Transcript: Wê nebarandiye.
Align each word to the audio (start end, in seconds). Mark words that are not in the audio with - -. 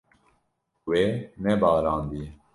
Wê 0.89 1.03
nebarandiye. 1.43 2.27